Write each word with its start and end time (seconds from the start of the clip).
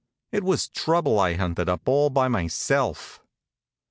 It 0.31 0.43
was 0.43 0.67
trouble 0.67 1.19
I 1.19 1.35
hunted 1.35 1.69
up 1.69 1.87
all 1.87 2.09
by 2.09 2.27
myself. 2.27 3.21